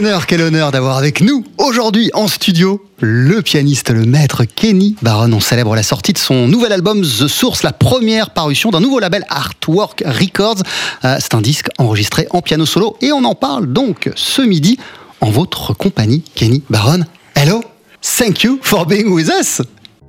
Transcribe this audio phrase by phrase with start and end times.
[0.00, 4.96] Quel honneur, quel honneur d'avoir avec nous aujourd'hui en studio le pianiste, le maître Kenny
[5.02, 5.30] Barron.
[5.30, 8.98] On célèbre la sortie de son nouvel album The Source, la première parution d'un nouveau
[8.98, 10.62] label Artwork Records.
[11.04, 14.78] Euh, c'est un disque enregistré en piano solo et on en parle donc ce midi
[15.20, 17.04] en votre compagnie, Kenny Barron.
[17.36, 17.62] Hello,
[18.00, 19.60] thank you for being with us.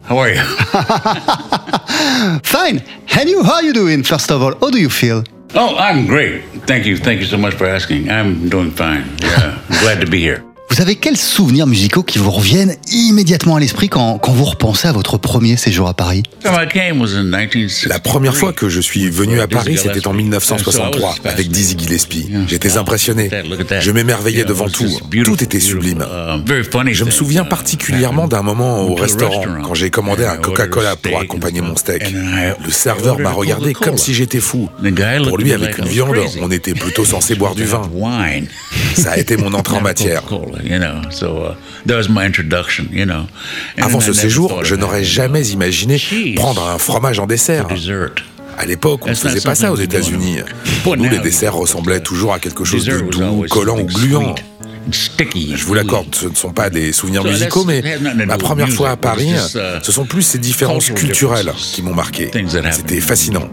[0.10, 0.42] How are you?
[2.44, 2.82] Fine.
[3.20, 4.06] And you, how are you doing?
[4.06, 5.22] First of all, how do you feel?
[5.54, 6.44] Oh, I'm great.
[6.66, 6.98] Thank you.
[6.98, 8.10] Thank you so much for asking.
[8.10, 9.18] I'm doing fine.
[9.22, 10.51] Yeah, I'm glad to be here.
[10.72, 14.88] Vous avez quels souvenirs musicaux qui vous reviennent immédiatement à l'esprit quand, quand vous repensez
[14.88, 16.24] à votre premier séjour à Paris?
[16.46, 22.32] La première fois que je suis venu à Paris, c'était en 1963 avec Dizzy Gillespie.
[22.48, 23.30] J'étais impressionné.
[23.82, 24.88] Je m'émerveillais devant tout.
[25.26, 26.06] Tout était sublime.
[26.48, 31.60] Je me souviens particulièrement d'un moment au restaurant quand j'ai commandé un Coca-Cola pour accompagner
[31.60, 32.14] mon steak.
[32.14, 34.70] Le serveur m'a regardé comme si j'étais fou.
[35.28, 37.82] Pour lui, avec une viande, on était plutôt censé boire du vin.
[38.96, 40.24] Ça a été mon entrée en matière.
[43.78, 46.02] Avant ce séjour, je n'aurais jamais imaginé
[46.36, 47.68] prendre un fromage en dessert.
[48.58, 50.40] À l'époque, on ne faisait pas ça aux États-Unis.
[50.84, 54.36] Pour nous, les desserts ressemblaient toujours à quelque chose de doux, collant ou gluant.
[54.92, 57.84] Je vous l'accorde, ce ne sont pas des souvenirs musicaux, mais
[58.26, 62.32] ma première fois à Paris, uh, ce sont plus ces différences culturelles qui m'ont marqué.
[62.72, 63.48] C'était fascinant.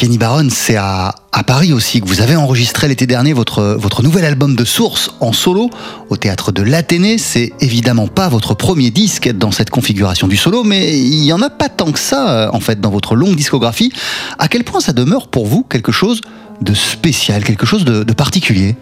[0.00, 1.14] Kenny Barron, c'est à,
[1.46, 5.34] Paris aussi que vous avez enregistré l'été dernier votre, votre nouvel album de source en
[5.34, 5.68] solo
[6.08, 7.18] au théâtre de l'Athénée.
[7.18, 11.42] C'est évidemment pas votre premier disque dans cette configuration du solo, mais il y en
[11.42, 13.92] a pas tant que ça euh, en fait dans votre longue discographie.
[14.38, 16.22] À quel point ça demeure pour vous quelque chose
[16.60, 18.76] de spécial, quelque chose de, particulier.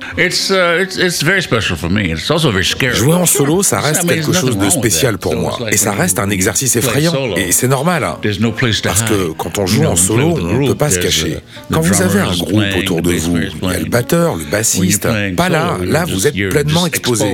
[2.96, 5.58] Jouer en solo, ça reste quelque chose de spécial pour moi.
[5.70, 7.14] Et ça reste un exercice effrayant.
[7.36, 8.04] Et c'est normal.
[8.04, 8.18] Hein.
[8.82, 11.38] Parce que quand on joue en solo, on ne peut pas se cacher.
[11.72, 15.08] Quand vous avez un groupe autour de vous, il y a le batteur, le bassiste.
[15.36, 15.78] Pas là.
[15.84, 17.26] Là, vous êtes pleinement exposé.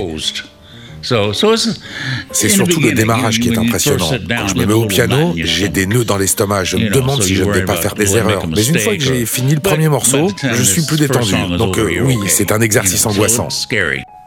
[2.33, 4.11] C'est surtout le démarrage qui est impressionnant.
[4.29, 6.65] Quand je me mets au piano, j'ai des nœuds dans l'estomac.
[6.65, 8.47] Je me demande si je ne vais pas faire des erreurs.
[8.49, 11.33] Mais une fois que j'ai fini le premier morceau, je suis plus détendu.
[11.59, 13.49] Donc euh, oui, c'est un exercice angoissant.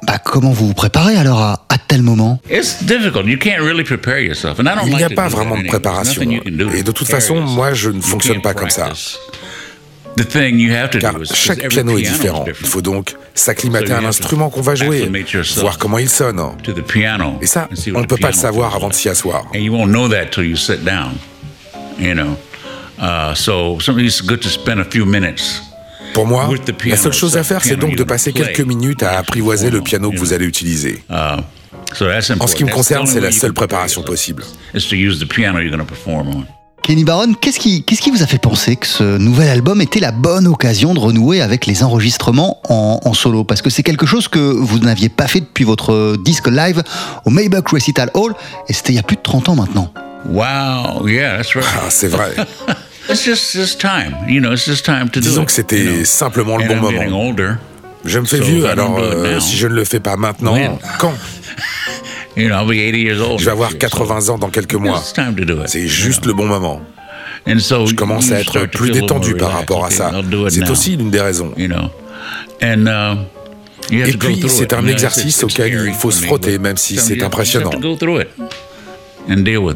[0.06, 2.40] Bah, comment vous vous préparez alors à, à tel moment
[4.86, 6.22] Il n'y a pas vraiment de préparation.
[6.76, 8.90] Et de toute façon, moi, je ne fonctionne pas comme ça.
[11.00, 12.46] Car chaque piano est différent.
[12.48, 15.10] Il faut donc s'acclimater à l'instrument qu'on va jouer,
[15.58, 16.42] voir comment il sonne.
[17.42, 19.46] Et ça, on ne peut pas le savoir avant de s'y asseoir.
[26.14, 26.50] Pour moi,
[26.86, 30.12] la seule chose à faire, c'est donc de passer quelques minutes à apprivoiser le piano
[30.12, 31.04] que vous allez utiliser.
[31.10, 31.42] Uh,
[32.40, 34.44] en ce qui me concerne, c'est la seule préparation possible.
[36.84, 40.00] Kenny Barron, qu'est-ce qui, qu'est-ce qui vous a fait penser que ce nouvel album était
[40.00, 43.44] la bonne occasion de renouer avec les enregistrements en, solo?
[43.44, 46.84] Parce que c'est quelque chose que vous n'aviez pas fait depuis votre disque live
[47.26, 48.34] au Maybach Recital Hall,
[48.70, 49.92] et c'était il y a plus de 30 ans maintenant.
[50.30, 51.68] Wow, yeah, that's right.
[51.78, 52.36] Ah, c'est vrai.
[53.10, 56.58] it's just, it's time, you know, it's just time to Disons do que c'était simplement
[56.58, 57.36] le bon moment.
[58.06, 60.56] Je me fais vieux, alors euh, si je ne le fais pas maintenant,
[61.00, 61.14] quand?
[62.38, 65.04] Je vais avoir 80 ans dans quelques mois.
[65.66, 66.82] C'est juste le bon moment.
[67.46, 70.12] Je commence à être plus détendu par rapport à ça.
[70.50, 71.54] C'est aussi l'une des raisons.
[73.90, 77.72] Uh, Et puis, c'est un exercice auquel il faut se frotter, même si c'est impressionnant.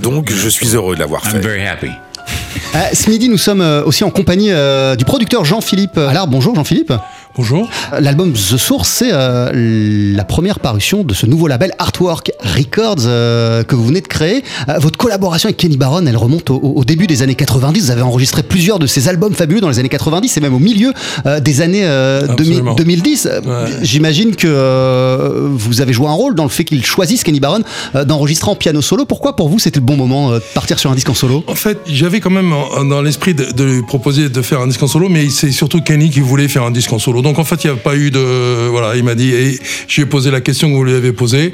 [0.01, 1.41] Donc, je suis heureux de l'avoir fait.
[2.75, 6.55] Euh, ce midi, nous sommes euh, aussi en compagnie euh, du producteur Jean-Philippe Alors, Bonjour
[6.55, 6.93] Jean-Philippe.
[7.37, 7.69] Bonjour.
[7.97, 13.63] L'album The Source, c'est euh, la première parution de ce nouveau label Artwork Records euh,
[13.63, 14.43] que vous venez de créer.
[14.67, 17.85] Euh, votre collaboration avec Kenny Barron, elle remonte au, début des années 90.
[17.85, 20.59] Vous avez enregistré plusieurs de ces albums fabuleux dans les années 90 et même au
[20.59, 20.91] milieu
[21.39, 21.87] des années
[22.37, 23.29] 2010.
[23.81, 27.61] J'imagine que vous avez joué un rôle dans le fait qu'il choisisse Kenny Barron
[27.93, 29.05] d'enregistrer en piano solo.
[29.05, 31.43] Pourquoi pour vous c'était le bon moment de partir sur un disque en solo?
[31.47, 32.53] En fait, j'avais quand même
[32.89, 35.81] dans l'esprit de, de lui proposer de faire un disque en solo, mais c'est surtout
[35.81, 37.20] Kenny qui voulait faire un disque en solo.
[37.21, 38.67] Donc en fait, il n'y a pas eu de.
[38.69, 39.31] Voilà, il m'a dit.
[39.31, 41.51] Et j'ai posé la question que vous lui avez posée.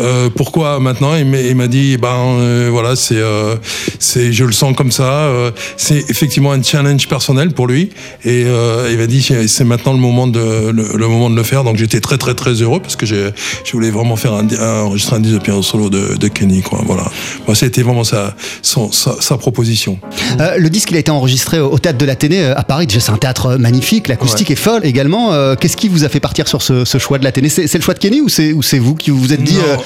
[0.00, 1.14] Euh, pourquoi maintenant?
[1.16, 3.16] Il m'a dit ben euh, voilà, c'est.
[3.16, 3.56] Euh,
[3.98, 5.30] c'est je le sens comme ça.
[5.76, 7.90] c'est effectivement un challenge personnel pour lui.
[8.24, 11.64] Et il m'a dit c'est maintenant le moment, de, le, moment de le faire.
[11.64, 13.32] Donc j'étais très très très heureux parce que je
[13.72, 14.46] voulais vraiment faire un,
[14.84, 16.62] enregistrer un disque de piano solo de, de Kenny.
[16.62, 17.04] Quoi, voilà.
[17.46, 18.80] Moi, c'était vraiment sa, sa,
[19.20, 19.98] sa, proposition.
[20.38, 22.86] le disque, il a été enregistré au théâtre de l'Athénée à Paris.
[22.86, 24.08] Déjà, c'est un théâtre magnifique.
[24.08, 25.07] L'acoustique est folle également.
[25.14, 27.48] Euh, qu'est-ce qui vous a fait partir sur ce, choix de la télé?
[27.48, 29.76] C'est le choix de Kenny ou c'est vous qui vous êtes dit euh,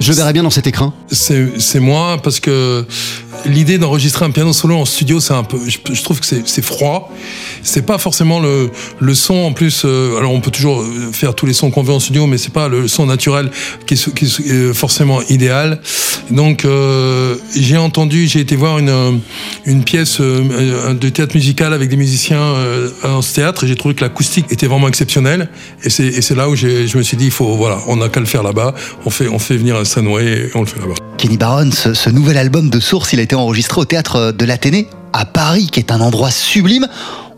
[0.00, 0.92] je, verrais bien dans cet écran?
[1.10, 2.84] C'est moi parce que
[3.46, 7.12] l'idée d'enregistrer un piano solo en studio, c'est un peu, je, trouve que c'est froid.
[7.62, 9.82] C'est pas forcément le, son en plus.
[9.84, 12.52] Euh, alors on peut toujours faire tous les sons qu'on veut en studio, mais c'est
[12.52, 13.50] pas le son naturel
[13.86, 15.80] qui est, est forcément idéal.
[16.30, 21.96] Donc euh, j'ai entendu, j'ai été voir une, pièce euh, de théâtre musical avec des
[21.96, 25.48] musiciens euh, en ce théâtre et j'ai trouvé que l'acoustique était vraiment exceptionnelle.
[25.84, 28.26] Et c'est là où je me suis dit, il faut, voilà, on n'a qu'à le
[28.26, 28.74] faire là-bas.
[29.04, 30.94] On fait, on fait venir un Sunway et on le fait là-bas.
[31.18, 34.88] Kenny Barron, ce, nouvel album de Source, il a été enregistré au théâtre de l'Athénée
[35.12, 36.86] à Paris, qui est un endroit sublime.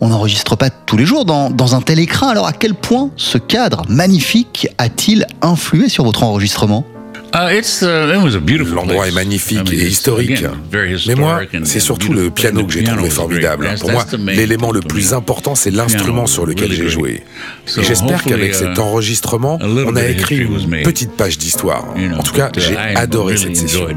[0.01, 2.29] On n'enregistre pas tous les jours dans, dans, un tel écran.
[2.29, 6.85] Alors à quel point ce cadre magnifique a-t-il influé sur votre enregistrement?
[7.35, 10.45] Uh, uh, L'endroit est magnifique et historique.
[11.07, 13.75] Mais moi, c'est surtout le piano que j'ai trouvé formidable.
[13.81, 17.25] Pour moi, l'élément le plus important, c'est l'instrument sur lequel j'ai joué.
[17.77, 21.85] Et j'espère qu'avec uh, cet enregistrement, on a écrit une petite page d'histoire.
[22.17, 23.89] En tout cas, j'ai adoré cette session.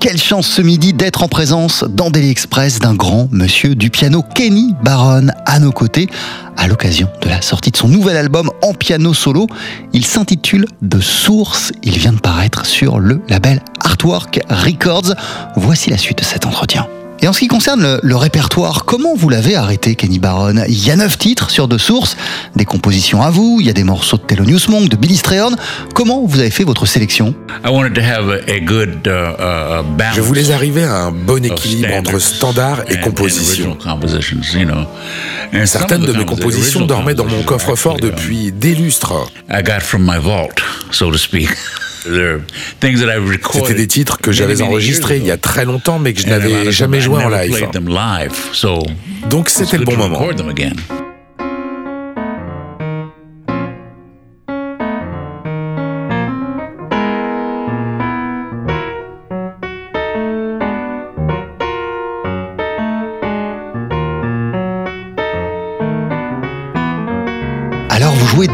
[0.00, 4.22] Quelle chance ce midi d'être en présence dans Daily Express d'un grand monsieur du piano,
[4.22, 6.08] Kenny Barron, à nos côtés,
[6.56, 9.46] à l'occasion de la sortie de son nouvel album en piano solo.
[9.92, 11.72] Il s'intitule De Source.
[11.82, 15.12] Il vient de paraître sur le label Artwork Records.
[15.56, 16.86] Voici la suite de cet entretien.
[17.20, 20.90] Et en ce qui concerne le, répertoire, comment vous l'avez arrêté, Kenny Barron Il y
[20.90, 22.16] a neuf titres sur deux sources,
[22.56, 25.56] des compositions à vous, il y a des morceaux de Thelonious Monk, de Billy Strayhorn.
[25.94, 27.34] Comment vous avez fait votre sélection?
[27.64, 27.72] Uh, uh,
[30.14, 33.78] Je voulais arriver à un bon équilibre entre standard et composition.
[35.64, 39.14] Certaines de mes compositions dormaient dans mon coffre-fort depuis des lustres.
[43.52, 46.72] C'était des titres que j'avais enregistrés il y a très longtemps, mais que je n'avais
[46.72, 47.52] jamais joué en live.
[49.28, 50.18] Donc c'était le bon moment.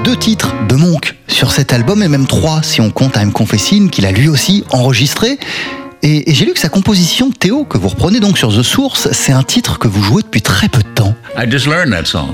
[0.05, 3.91] Deux titres de Monk sur cet album, et même trois si on compte I'm Confessing,
[3.91, 5.39] qu'il a lui aussi enregistré.
[6.05, 9.31] Et, j'ai lu que sa composition, Théo, que vous reprenez donc sur The Source, c'est
[9.31, 11.15] un titre que vous jouez depuis très peu de temps.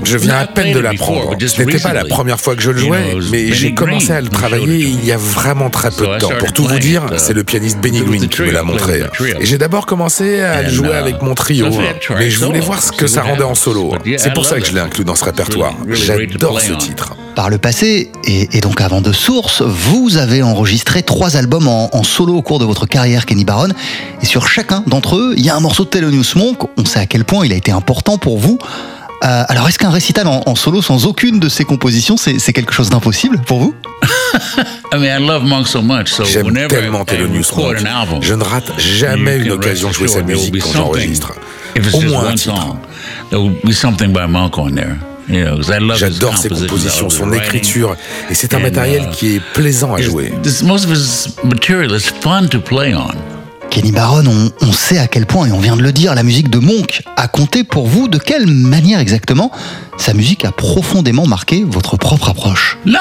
[0.03, 1.35] Je viens à peine de l'apprendre.
[1.39, 4.29] Ce n'était pas la première fois que je le jouais, mais j'ai commencé à le
[4.29, 6.29] travailler il y a vraiment très peu de temps.
[6.39, 9.03] Pour tout vous dire, c'est le pianiste Benny Green qui me l'a montré.
[9.39, 11.67] Et j'ai d'abord commencé à le jouer uh, avec mon trio,
[12.17, 13.93] mais je voulais voir ce que ça rendait en solo.
[14.17, 15.75] C'est pour ça que je l'ai inclus dans ce répertoire.
[15.89, 17.13] J'adore ce titre.
[17.39, 22.33] Par le passé, et, donc avant de Source, vous avez enregistré trois albums en, solo
[22.33, 23.69] au cours de votre carrière, Kenny Barron.
[24.21, 26.57] Et sur chacun d'entre eux, il y a un morceau de Thelonious Monk.
[26.75, 28.59] On sait à quel point il a été important pour vous.
[29.23, 32.89] Euh, alors, est-ce qu'un récital en, solo sans aucune de ces compositions, c'est quelque chose
[32.89, 33.73] d'impossible pour vous?
[36.25, 37.77] J'aime tellement Thelonious Monk.
[38.19, 41.31] Je ne rate jamais une occasion de jouer sa musique quand j'enregistre.
[41.93, 42.75] Au moins un titre.
[45.95, 47.95] J'adore ses compositions, son écriture,
[48.29, 50.33] et c'est un matériel uh, qui est plaisant à jouer.
[53.69, 56.23] Kenny Barron, on, on, sait à quel point, et on vient de le dire, la
[56.23, 58.07] musique de Monk a compté pour vous.
[58.07, 59.51] De quelle manière exactement
[59.99, 62.77] sa musique a profondément marqué votre propre approche.
[62.85, 62.91] Je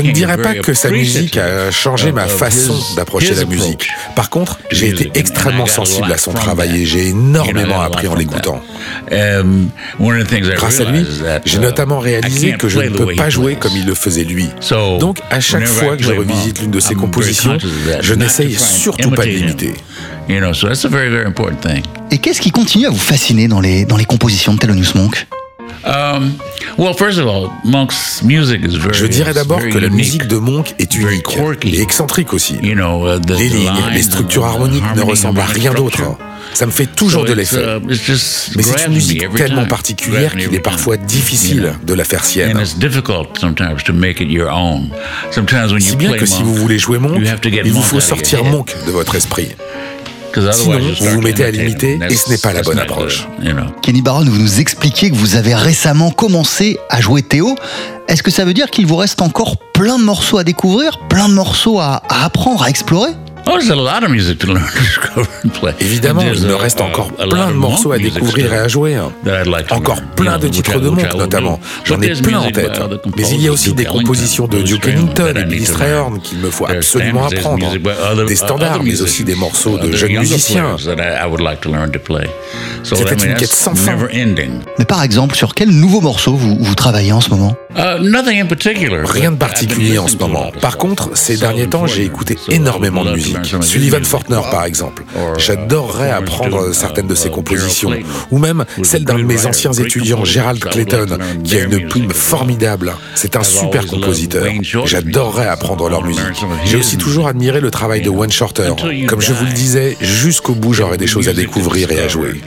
[0.00, 3.88] ne dirais pas que sa musique a changé ma façon d'approcher la musique.
[4.16, 8.60] Par contre, j'ai été extrêmement sensible à son travail et j'ai énormément appris en l'écoutant.
[9.12, 9.68] Um,
[10.56, 11.06] Grâce à lui,
[11.44, 14.48] j'ai notamment réalisé que je ne peux pas jouer comme il le faisait lui.
[14.98, 17.58] Donc, à chaque fois que je revisite l'une de ses compositions,
[18.00, 19.74] je n'essaye surtout pas de l'imiter.
[22.10, 25.26] Et qu'est-ce qui continue à vous fasciner dans les, dans les compositions de Thelonious Monk?
[25.84, 26.32] Um,
[28.92, 32.54] je dirais d'abord que la musique de Monk est unique et excentrique aussi.
[32.62, 32.74] Uh,
[33.36, 36.16] les lignes, les structures harmoniques ne ressemblent à rien d'autre.
[36.54, 37.56] Ça me fait toujours de l'effet.
[37.56, 37.80] Uh,
[38.56, 42.64] Mais c'est une musique tellement particulière qu'il est parfois difficile de la faire sienne.
[42.64, 42.76] Si
[45.96, 47.20] bien que si vous voulez jouer Monk,
[47.64, 49.48] il vous faut sortir Monk de votre esprit.
[50.52, 53.28] Sinon, vous vous mettez à l'imiter et ce n'est pas la bonne approche.
[53.82, 57.54] Kenny Barron, vous nous expliquez que vous avez récemment commencé à jouer Théo.
[58.08, 61.28] Est-ce que ça veut dire qu'il vous reste encore plein de morceaux à découvrir, plein
[61.28, 63.10] de morceaux à, à apprendre, à explorer?
[65.80, 68.96] Évidemment, il me reste encore plein de morceaux à découvrir et à jouer.
[69.70, 71.60] Encore plein de titres de Monk, notamment.
[71.84, 72.80] J'en ai plein en tête.
[73.16, 76.50] Mais il y a aussi des compositions de Duke Ellington et Billy Strayhorn qu'il me
[76.50, 77.66] faut absolument apprendre.
[78.26, 80.76] Des standards, mais aussi des morceaux de jeunes musiciens.
[82.84, 83.96] C'était une quête sans fin.
[84.78, 87.54] Mais par exemple, sur quel nouveau morceau vous, vous travaillez en ce moment?
[89.04, 90.50] Rien de particulier en ce moment.
[90.60, 93.54] Par contre, ces derniers temps, j'ai écouté énormément de musique.
[93.60, 95.04] Sullivan Fortner, par exemple.
[95.38, 97.92] J'adorerais apprendre certaines de ses compositions.
[98.30, 102.94] Ou même celle d'un de mes anciens étudiants, Gerald Clayton, qui a une plume formidable.
[103.14, 104.44] C'est un super compositeur.
[104.84, 106.22] J'adorerais apprendre leur musique.
[106.64, 108.72] J'ai aussi toujours admiré le travail de One Shorter.
[109.06, 112.40] Comme je vous le disais, jusqu'au bout, j'aurais des choses à découvrir et à jouer.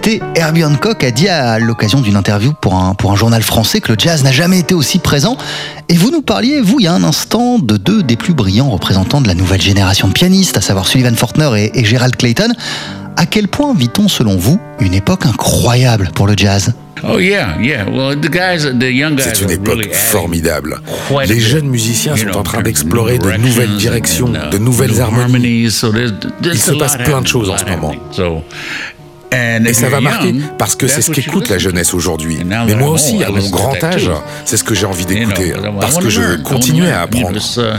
[0.00, 3.82] Été, Herbie Hancock a dit à l'occasion d'une interview pour un, pour un journal français
[3.82, 5.36] que le jazz n'a jamais été aussi présent.
[5.90, 8.70] Et vous nous parliez, vous, il y a un instant, de deux des plus brillants
[8.70, 12.48] représentants de la nouvelle génération de pianistes, à savoir Sullivan Fortner et, Gerald Clayton.
[13.18, 16.72] À quel point vit-on, selon vous, une époque incroyable pour le jazz?
[17.02, 17.18] Oh,
[19.18, 20.80] C'est une époque formidable.
[21.26, 25.64] Les jeunes musiciens sont en train d'explorer de nouvelles directions, de nouvelles harmonies.
[25.64, 27.92] Il se passe plein de choses en ce moment.
[29.32, 32.38] Et ça va marquer parce que c'est ce qu'écoute la jeunesse aujourd'hui.
[32.44, 34.10] Mais moi aussi, à mon grand âge,
[34.44, 37.38] c'est ce que j'ai envie d'écouter parce que je veux continuer à apprendre.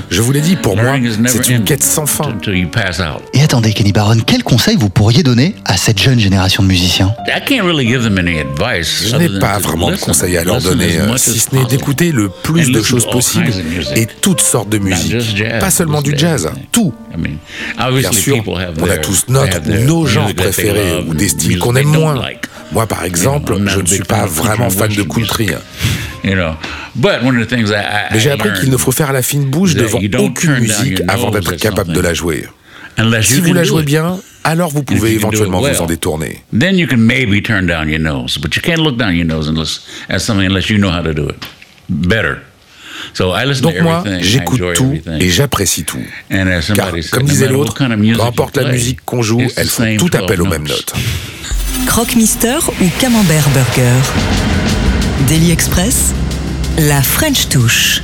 [0.09, 0.95] Je vous l'ai dit, pour moi,
[1.27, 2.35] c'est une quête sans fin.
[3.33, 7.13] Et attendez, Kenny Barron, quel conseil vous pourriez donner à cette jeune génération de musiciens?
[7.27, 12.71] Je n'ai pas vraiment de conseils à leur donner, si ce n'est d'écouter le plus
[12.71, 13.51] de choses possibles
[13.95, 15.15] et toutes sortes de musique.
[15.59, 16.93] Pas seulement du jazz, tout.
[17.97, 21.87] Bien sûr, on a tous notre ou nos genres préférés ou des styles qu'on aime
[21.87, 22.21] moins.
[22.71, 25.49] Moi, par exemple, je ne suis pas vraiment fan de country.
[26.23, 26.35] Mais
[28.19, 31.93] j'ai appris qu'il ne faut faire la fine bouche devant aucune musique avant d'être capable
[31.93, 32.45] de la jouer.
[33.21, 36.43] Si vous la jouez bien, alors vous pouvez éventuellement vous en détourner.
[36.57, 39.47] Then you can maybe turn down your nose, but you can't look down your nose
[39.47, 41.35] unless, at something unless you know how to do it
[41.89, 42.41] better.
[43.61, 46.03] Donc moi, j'écoute tout et j'apprécie tout.
[46.29, 50.47] Car, comme disait l'autre, peu importe la musique qu'on joue, elles font tout appel aux
[50.47, 50.93] mêmes notes.
[51.87, 53.99] Croque Mister ou Camembert Burger?
[55.27, 56.13] Daily Express,
[56.77, 58.01] la French touche.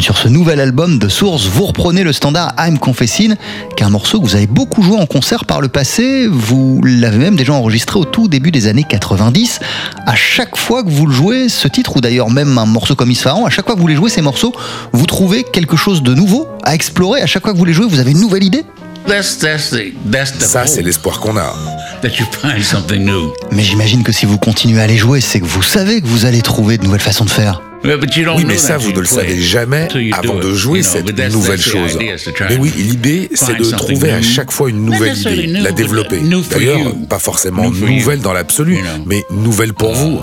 [0.00, 3.34] Sur ce nouvel album de Source, vous reprenez le standard I'm Confessing,
[3.76, 6.26] qui est un morceau que vous avez beaucoup joué en concert par le passé.
[6.26, 9.60] Vous l'avez même déjà enregistré au tout début des années 90.
[10.06, 13.10] À chaque fois que vous le jouez, ce titre, ou d'ailleurs même un morceau comme
[13.10, 14.54] Isfahan, à chaque fois que vous les jouez ces morceaux,
[14.92, 17.20] vous trouvez quelque chose de nouveau à explorer.
[17.20, 18.64] À chaque fois que vous les jouez, vous avez une nouvelle idée
[20.40, 21.54] ça, c'est l'espoir qu'on a.
[23.52, 26.24] Mais j'imagine que si vous continuez à les jouer, c'est que vous savez que vous
[26.24, 27.62] allez trouver de nouvelles façons de faire.
[27.82, 31.98] Oui, mais ça, vous ne le savez jamais avant de jouer cette nouvelle chose.
[32.48, 36.20] Mais oui, l'idée, c'est de trouver à chack fois une nouvelle idée, la développer.
[36.50, 40.20] D'ailleurs, pas forcément nouvelle dans l'absolu, mais nouvelle pour vous.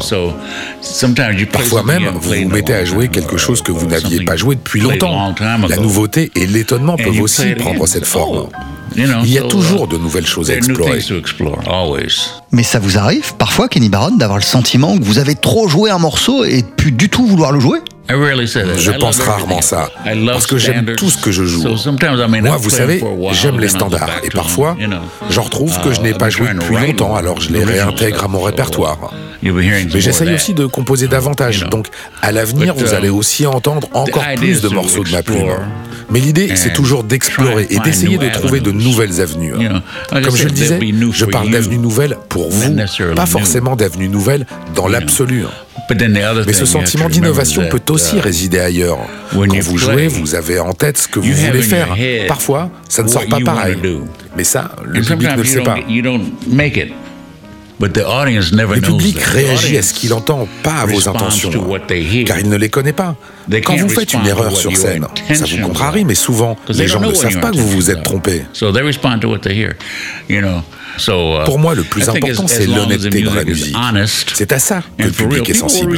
[1.52, 4.80] Parfois même, vous vous mettez à jouer quelque chose que vous n'aviez pas joué depuis
[4.82, 5.34] longtemps.
[5.70, 8.50] La nouveauté et l'étonnement peuvent aussi prendre cette forme.
[8.98, 10.92] Il y a toujours de nouvelles choses à explorer.
[12.52, 15.90] Mais ça vous arrive parfois, Kenny Barron, d'avoir le sentiment que vous avez trop joué
[15.92, 17.80] un morceau et plus du tout vouloir le jouer?
[18.10, 19.90] Je pense rarement ça,
[20.28, 21.64] parce que j'aime tout ce que je joue.
[22.42, 24.78] Moi, vous savez, j'aime les standards, et parfois,
[25.30, 28.42] j'en retrouve que je n'ai pas joué depuis longtemps, alors je les réintègre à mon
[28.42, 29.12] répertoire.
[29.42, 31.88] Mais j'essaye aussi de composer davantage, donc
[32.22, 35.50] à l'avenir, vous allez aussi entendre encore plus de morceaux de ma plume.
[36.10, 39.54] Mais l'idée, c'est toujours d'explorer et d'essayer de trouver de nouvelles avenues.
[40.10, 40.80] Comme je le disais,
[41.12, 42.76] je parle d'avenues nouvelles pour vous,
[43.16, 45.44] pas forcément d'avenues nouvelles dans l'absolu.
[46.46, 49.00] Mais ce sentiment d'innovation peut aussi résider ailleurs.
[49.32, 51.96] Quand vous jouez, vous avez en tête ce que vous voulez faire.
[52.28, 53.78] Parfois, ça ne sort pas pareil.
[54.36, 55.78] Mais ça, le public ne le sait pas.
[57.80, 61.52] Le public réagit à ce qu'il entend, pas à vos intentions,
[62.26, 63.16] car il ne les connaît pas.
[63.64, 67.14] Quand vous faites une erreur sur scène, ça vous contrarie, mais souvent, les gens ne
[67.14, 68.44] savent pas que vous vous êtes trompé.
[71.46, 73.76] Pour moi, le plus important, c'est l'honnêteté dans la musique.
[74.34, 75.98] C'est à ça que le public est sensible.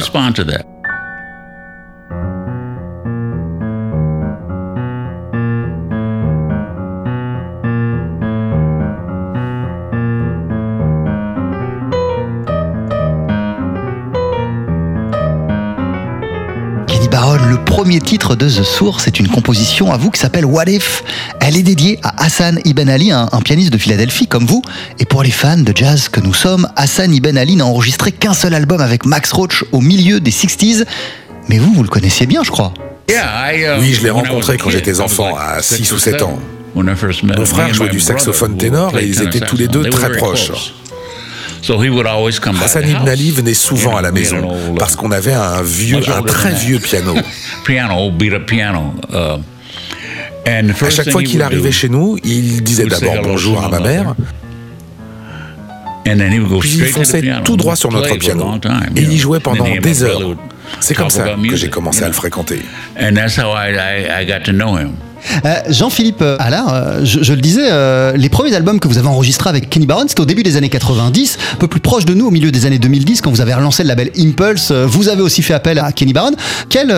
[17.80, 21.02] Premier titre de The Source est une composition à vous qui s'appelle What If.
[21.40, 24.60] Elle est dédiée à Hassan Ibn Ali, un, pianiste de Philadelphie comme vous.
[24.98, 28.34] Et pour les fans de jazz que nous sommes, Hassan Ibn Ali n'a enregistré qu'un
[28.34, 30.84] seul album avec Max Roach au milieu des 60s.
[31.48, 32.74] Mais vous, vous le connaissiez bien, je crois.
[33.08, 33.14] Uh,
[33.78, 36.38] oui, je l'ai rencontré quand j'étais enfant, à 6 ou 7 ans.
[36.74, 40.52] Mon frère jouait du saxophone ténor et ils étaient tous les deux très proches.
[42.62, 46.52] Hassan Ibn Ali venait souvent à la maison parce qu'on avait un vieux, un très
[46.54, 47.14] vieux piano.
[49.12, 54.14] Uh, à chaque fois qu'il arrivait chez nous, il disait d'abord bonjour à ma mère.
[56.60, 58.58] Puis il fonçait tout droit sur notre piano.
[58.96, 60.36] Et il y jouait pendant des heures.
[60.80, 62.60] C'est comme ça que j'ai commencé à le fréquenter.
[65.44, 69.48] Euh, Jean-Philippe Allard, euh, je, le disais, euh, les premiers albums que vous avez enregistrés
[69.48, 72.26] avec Kenny Barron, c'était au début des années 90, un peu plus proche de nous,
[72.26, 74.72] au milieu des années 2010, quand vous avez relancé le label Impulse.
[74.72, 76.32] vous avez aussi fait appel à Kenny Barron.
[76.68, 76.94] Quel,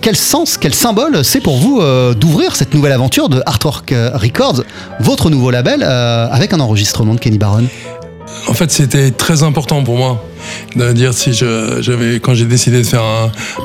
[0.00, 1.82] quel sens, quel symbole c'est pour vous
[2.14, 4.62] d'ouvrir cette nouvelle aventure de Artwork Records,
[5.00, 7.64] votre nouveau label, avec un enregistrement de Kenny Barron
[8.48, 10.24] En fait, c'était très important pour moi
[10.76, 13.02] de dire si j'avais quand j'ai décidé de faire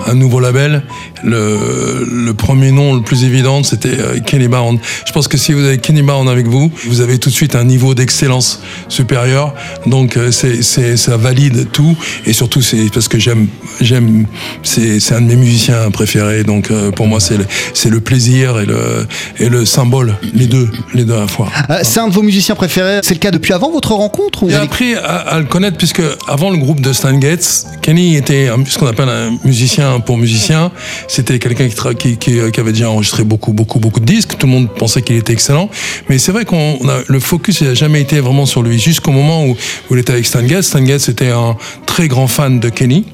[0.07, 0.83] un, nouveau label,
[1.23, 4.79] le, le, premier nom le plus évident c'était euh, Kenny Barron.
[5.05, 7.55] Je pense que si vous avez Kenny Barron avec vous, vous avez tout de suite
[7.55, 9.53] un niveau d'excellence supérieur.
[9.85, 10.61] Donc euh, c'est
[10.97, 13.47] ça valide tout et surtout c'est parce que j'aime
[13.81, 14.25] j'aime
[14.63, 16.43] c'est un de mes musiciens préférés.
[16.43, 19.07] Donc euh, pour moi c'est le, c'est le plaisir et le
[19.39, 21.49] et le symbole les deux les deux à la fois.
[21.83, 22.99] c'est un de vos musiciens préférés.
[23.03, 26.49] C'est le cas depuis avant votre rencontre J'ai appris à, à, le connaître puisque avant
[26.49, 30.71] le groupe de Stan Getz, Kenny était ce qu'on appelle un musicien pour musicien.
[31.07, 34.37] C'était quelqu'un qui, qui, avait déjà enregistré beaucoup, beaucoup, beaucoup de disques.
[34.37, 35.69] Tout le monde pensait qu'il était excellent.
[36.09, 38.79] Mais c'est vrai qu'on le focus n'a jamais été vraiment sur lui.
[38.79, 39.51] Jusqu'au moment où,
[39.89, 40.67] où il était avec Stan Getz.
[40.67, 41.55] Stan Getz était un
[41.85, 43.05] très grand fan de Kenny.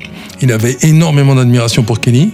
[0.41, 2.31] Il avait énormément d'admiration pour Kenny.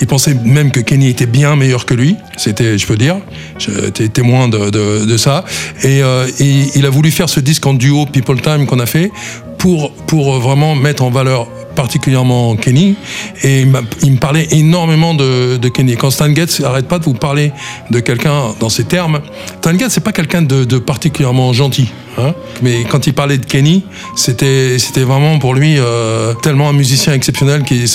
[0.00, 2.16] Il pensait même que Kenny était bien meilleur que lui.
[2.36, 3.16] C'était, je peux dire,
[3.58, 5.44] j'étais témoin de, ça.
[5.82, 9.10] Et, euh, il a voulu faire ce disque en duo People Time qu'on a fait
[9.58, 12.96] pour, pour vraiment mettre en valeur particulièrement Kenny.
[13.44, 13.60] Et
[14.02, 15.96] il, me parlait énormément de, de, Kenny.
[15.96, 17.52] Quand Stan Getz arrête pas de vous parler
[17.90, 19.20] de quelqu'un dans ces termes,
[19.58, 21.88] Stan Getz c'est pas quelqu'un de, particulièrement gentil.
[22.18, 22.34] Hein.
[22.62, 27.12] Mais quand il parlait de Kenny, c'était c'était vraiment pour lui euh, tellement un musicien
[27.12, 27.86] exceptionnel qui et,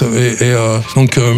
[0.41, 1.33] euh, donc euh,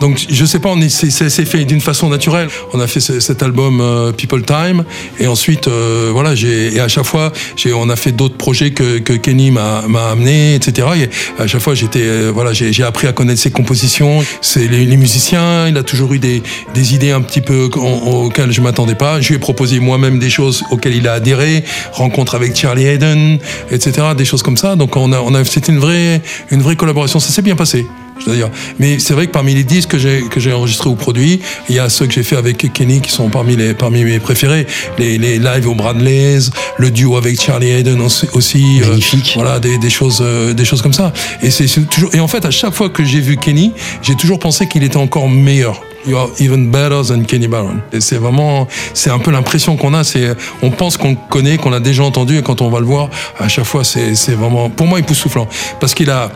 [0.00, 2.48] donc je sais pas, on c'est fait d'une façon naturelle.
[2.72, 3.82] On a fait cet album
[4.16, 4.84] People Time
[5.18, 8.98] et ensuite voilà j'ai et à chaque fois j'ai on a fait d'autres projets que,
[8.98, 10.88] que Kenny m'a amené etc.
[10.96, 15.68] Et à chaque fois j'étais voilà j'ai appris à connaître ses compositions, c'est les, musiciens.
[15.68, 16.42] Il a toujours eu des
[16.74, 19.20] des idées un petit peu auxquelles je m'attendais pas.
[19.20, 21.64] Je lui ai proposé moi-même des choses auxquelles il a adhéré
[22.14, 23.38] rencontre avec Charlie Hayden,
[23.72, 24.14] etc.
[24.16, 24.76] Des choses comme ça.
[24.76, 26.22] Donc on a, on c'était une vraie,
[26.52, 27.18] une vraie collaboration.
[27.18, 27.86] Ça s'est bien passé.
[28.18, 28.50] Je veux dire.
[28.78, 31.74] Mais c'est vrai que parmi les disques que j'ai que j'ai enregistrés ou produits, il
[31.74, 34.66] y a ceux que j'ai fait avec Kenny qui sont parmi les parmi mes préférés.
[34.98, 38.80] Les, les lives au Bradley's, le duo avec Charlie Hayden aussi.
[38.82, 39.32] Euh, Magnifique.
[39.34, 41.12] voilà des, des choses euh, des choses comme ça.
[41.42, 43.72] Et c'est toujours et en fait à chaque fois que j'ai vu Kenny,
[44.02, 45.82] j'ai toujours pensé qu'il était encore meilleur.
[46.06, 47.80] You are even better than Kenny Barron.
[47.90, 50.04] Et c'est vraiment, c'est un peu l'impression qu'on a.
[50.04, 53.08] C'est, on pense qu'on connaît, qu'on a déjà entendu, et quand on va le voir,
[53.38, 55.48] à chaque fois, c'est, c'est vraiment, pour moi, époustouflant.
[55.80, 56.30] Parce qu'il a,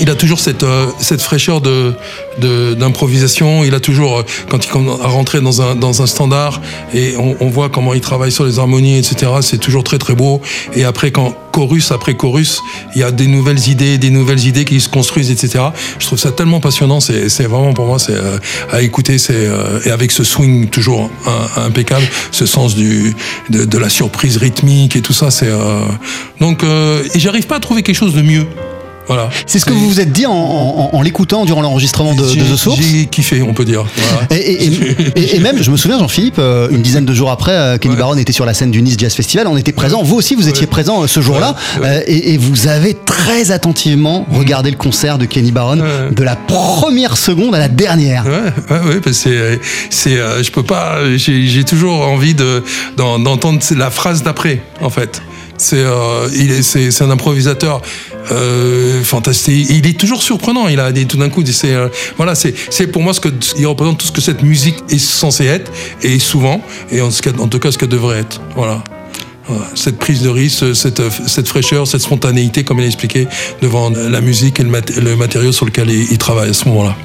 [0.00, 1.94] il a toujours cette, euh, cette fraîcheur de,
[2.74, 3.64] d'improvisation.
[3.64, 6.60] Il a toujours, euh, quand il a rentré dans un, dans un standard,
[6.92, 10.14] et on, on, voit comment il travaille sur les harmonies, etc., c'est toujours très très
[10.14, 10.40] beau.
[10.74, 12.60] Et après, quand chorus après chorus,
[12.94, 15.64] il y a des nouvelles idées, des nouvelles idées qui se construisent, etc.
[15.98, 17.00] Je trouve ça tellement passionnant.
[17.00, 18.38] C'est, vraiment pour moi, c'est euh,
[18.72, 19.18] à écouter.
[19.18, 19.48] C'est
[19.84, 21.10] et avec ce swing toujours
[21.56, 23.14] impeccable, ce sens du
[23.50, 25.30] de, de, la surprise rythmique et tout ça.
[25.30, 25.50] C'est
[26.40, 28.46] donc et j'arrive pas à trouver quelque chose de mieux.
[29.06, 29.28] Voilà.
[29.46, 33.06] C'est ce que vous vous êtes dit en, l'écoutant durant l'enregistrement de, The Source J'ai
[33.06, 33.84] kiffé, on peut dire.
[34.30, 38.16] Et, même, je me souviens, Jean-Philippe, euh, une dizaine de jours après, euh, Kenny Barron
[38.16, 39.46] était sur la scène du Nice Jazz Festival.
[39.46, 40.02] On était présents.
[40.02, 41.54] Vous aussi, vous étiez présent euh, ce jour-là.
[42.06, 44.38] et, vous avez très attentivement mhm.
[44.38, 45.76] regardé le concert de Kenny Barron
[46.10, 48.24] de la première seconde à la dernière.
[48.26, 50.98] Ouais, ouais, ouais c'est, c'est, je peux pas.
[51.16, 52.62] J'ai toujours envie de,
[52.96, 55.22] d'entendre la phrase d'après, en fait.
[55.56, 57.80] C'est, euh, il est, c'est, c'est un improvisateur
[58.32, 59.68] euh, fantastique.
[59.70, 60.68] Il est toujours surprenant.
[60.68, 63.28] Il a des, tout d'un coup, c'est, euh, voilà, c'est, c'est pour moi ce que
[63.56, 65.70] il représente tout ce que cette musique est censée être
[66.02, 68.40] et souvent et en, en tout cas ce qu'elle devrait être.
[68.56, 68.82] Voilà.
[69.74, 73.28] Cette prise de risque, cette, cette fraîcheur, cette spontanéité, comme il a expliqué,
[73.60, 76.66] devant la musique et le, mat le matériau sur lequel il, il travaille à ce
[76.70, 76.96] moment-là.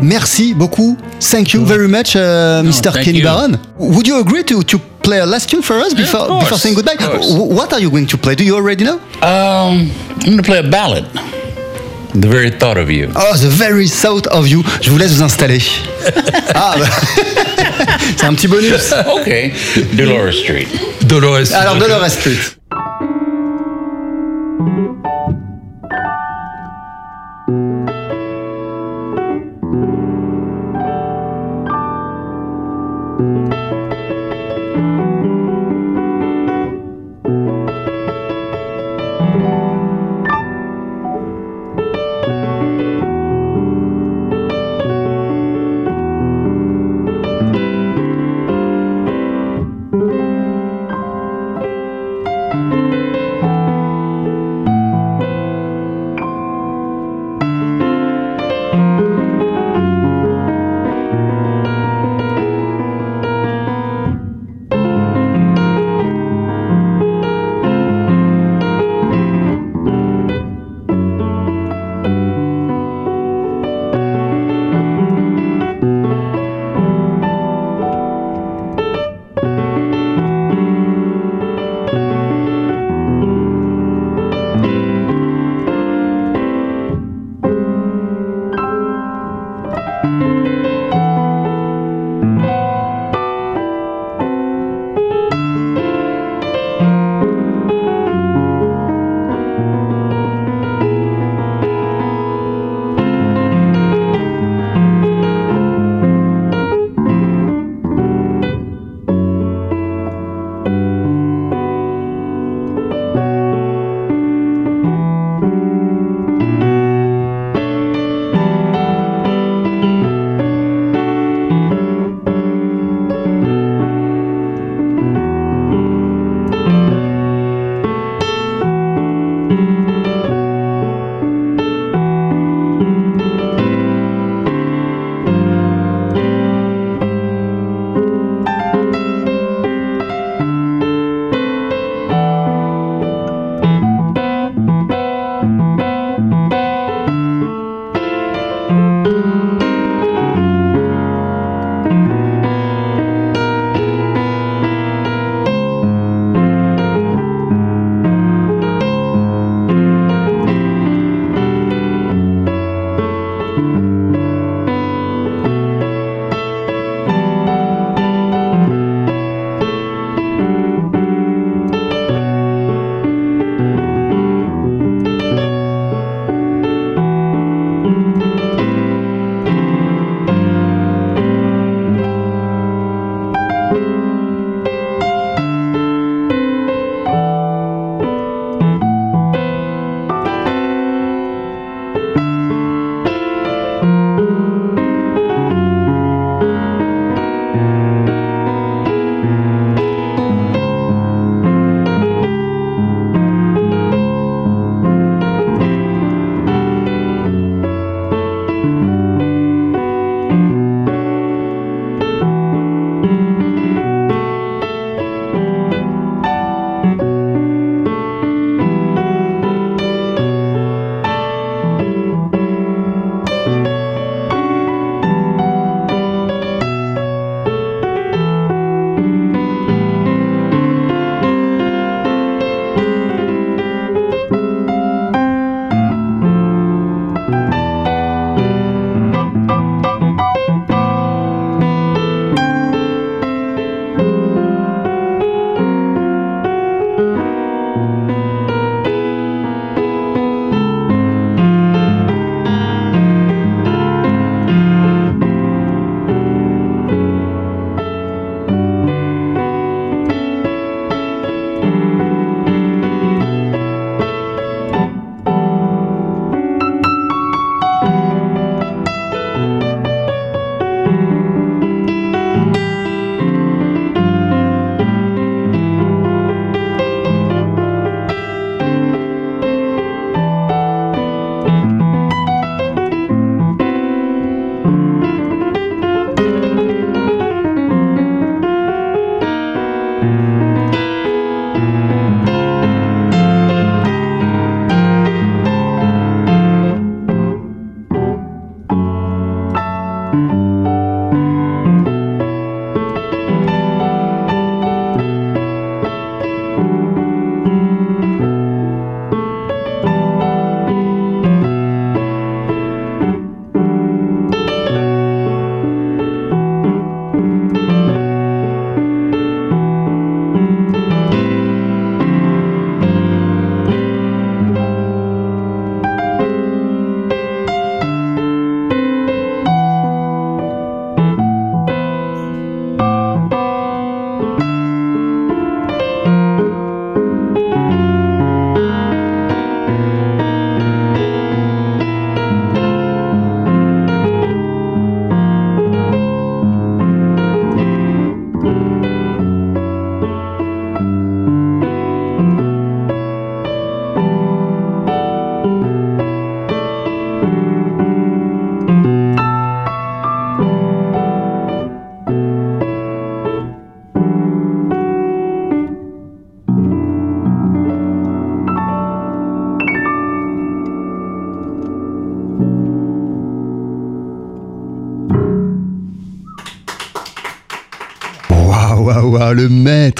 [0.00, 0.96] Merci beaucoup.
[1.18, 3.02] Thank you very much, uh, Mr.
[3.02, 3.24] Kenny you.
[3.24, 3.58] Baron.
[3.78, 6.76] Would you agree to, to play a last tune for us before, course, before saying
[6.76, 6.94] goodbye?
[7.58, 8.34] What are you going to play?
[8.36, 8.98] Do you already know?
[9.22, 9.90] Um,
[10.22, 11.04] I'm going to play a ballad.
[12.14, 13.10] The very thought of you.
[13.16, 14.62] Oh, the very thought of you.
[14.80, 15.60] Je vous laisse vous installer.
[16.54, 16.86] ah, bah.
[18.16, 18.92] c'est un petit bonus.
[19.16, 19.30] Ok.
[19.96, 20.68] Dolores Street.
[21.02, 21.52] Dolores.
[21.54, 22.59] Alors, Dolores Street.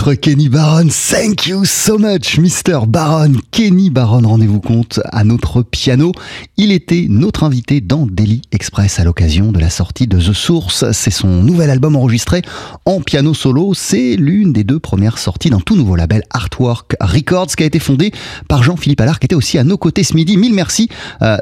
[0.00, 0.88] Kenny Barron.
[0.88, 2.90] Thank you so much, Mr.
[2.90, 3.49] Baron.
[3.50, 6.12] Kenny Barron, rendez-vous compte, à notre piano.
[6.56, 10.90] Il était notre invité dans Daily Express à l'occasion de la sortie de The Source.
[10.92, 12.42] C'est son nouvel album enregistré
[12.84, 13.74] en piano solo.
[13.74, 17.78] C'est l'une des deux premières sorties d'un tout nouveau label Artwork Records qui a été
[17.78, 18.12] fondé
[18.48, 20.36] par Jean-Philippe Allard qui était aussi à nos côtés ce midi.
[20.36, 20.88] Mille merci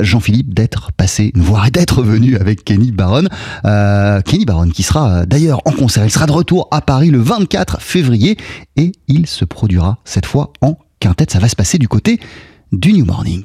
[0.00, 3.24] Jean-Philippe d'être passé nous voir et d'être venu avec Kenny Barron.
[3.64, 6.04] Euh, Kenny Barron qui sera d'ailleurs en concert.
[6.04, 8.36] Il sera de retour à Paris le 24 février
[8.76, 11.30] et il se produira cette fois en quintette.
[11.30, 12.20] Ça va se passer du côté
[12.72, 13.44] du New Morning.